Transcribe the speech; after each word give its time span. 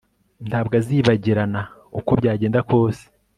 Ntabwo 0.49 0.73
azibagirana 0.81 1.61
uko 1.99 2.11
byagenda 2.19 2.59
kose 2.69 3.03